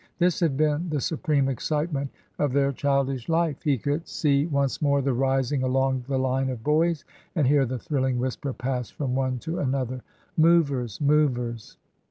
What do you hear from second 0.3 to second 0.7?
had